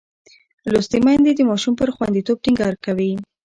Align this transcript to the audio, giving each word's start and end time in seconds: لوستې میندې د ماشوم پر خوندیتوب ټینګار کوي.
لوستې 0.71 0.97
میندې 1.05 1.31
د 1.35 1.41
ماشوم 1.49 1.73
پر 1.79 1.89
خوندیتوب 1.95 2.37
ټینګار 2.43 2.73
کوي. 2.85 3.11